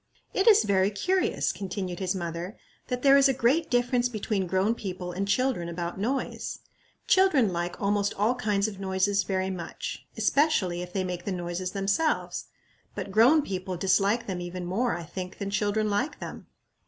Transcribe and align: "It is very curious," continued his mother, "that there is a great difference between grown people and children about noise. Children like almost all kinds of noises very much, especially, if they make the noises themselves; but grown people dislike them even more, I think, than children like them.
"It 0.33 0.47
is 0.47 0.63
very 0.63 0.89
curious," 0.89 1.51
continued 1.51 1.99
his 1.99 2.15
mother, 2.15 2.57
"that 2.87 3.03
there 3.03 3.17
is 3.17 3.29
a 3.29 3.35
great 3.35 3.69
difference 3.69 4.09
between 4.09 4.47
grown 4.47 4.73
people 4.73 5.11
and 5.11 5.27
children 5.27 5.69
about 5.69 5.99
noise. 5.99 6.57
Children 7.05 7.53
like 7.53 7.79
almost 7.79 8.15
all 8.15 8.33
kinds 8.33 8.67
of 8.67 8.79
noises 8.79 9.21
very 9.21 9.51
much, 9.51 10.07
especially, 10.17 10.81
if 10.81 10.91
they 10.91 11.03
make 11.03 11.25
the 11.25 11.31
noises 11.31 11.73
themselves; 11.73 12.45
but 12.95 13.11
grown 13.11 13.43
people 13.43 13.77
dislike 13.77 14.25
them 14.25 14.41
even 14.41 14.65
more, 14.65 14.97
I 14.97 15.03
think, 15.03 15.37
than 15.37 15.51
children 15.51 15.87
like 15.87 16.19
them. 16.19 16.47